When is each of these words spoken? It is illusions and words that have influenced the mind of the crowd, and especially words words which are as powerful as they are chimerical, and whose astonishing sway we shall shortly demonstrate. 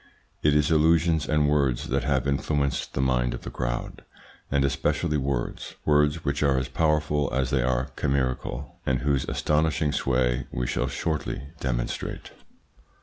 It 0.41 0.55
is 0.55 0.71
illusions 0.71 1.29
and 1.29 1.47
words 1.47 1.89
that 1.89 2.03
have 2.05 2.25
influenced 2.27 2.95
the 2.95 3.01
mind 3.03 3.35
of 3.35 3.43
the 3.43 3.51
crowd, 3.51 4.03
and 4.49 4.65
especially 4.65 5.15
words 5.15 5.75
words 5.85 6.25
which 6.25 6.41
are 6.41 6.57
as 6.57 6.67
powerful 6.67 7.29
as 7.31 7.51
they 7.51 7.61
are 7.61 7.91
chimerical, 7.95 8.77
and 8.83 9.01
whose 9.01 9.25
astonishing 9.29 9.91
sway 9.91 10.47
we 10.51 10.65
shall 10.65 10.87
shortly 10.87 11.49
demonstrate. 11.59 12.31